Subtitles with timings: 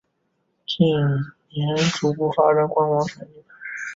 [0.65, 0.87] 近
[1.51, 3.43] 年逐步发展观光产业。